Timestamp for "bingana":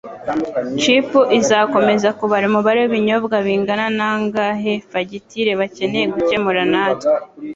3.45-3.85